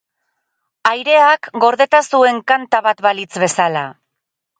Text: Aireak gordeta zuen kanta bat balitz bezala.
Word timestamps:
Aireak 0.91 1.49
gordeta 1.63 1.99
zuen 2.13 2.39
kanta 2.53 2.81
bat 2.87 3.05
balitz 3.09 3.29
bezala. 3.45 3.85